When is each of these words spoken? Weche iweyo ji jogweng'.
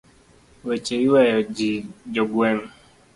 Weche 0.65 0.95
iweyo 1.05 1.39
ji 1.55 1.71
jogweng'. 2.13 2.67